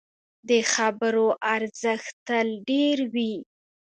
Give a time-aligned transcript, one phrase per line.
[0.49, 3.35] د خبرو ارزښت تل ډېر وي